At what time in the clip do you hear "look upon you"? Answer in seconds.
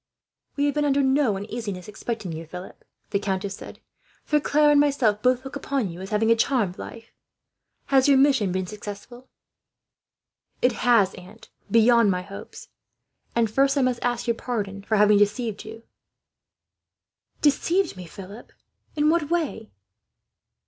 5.45-6.01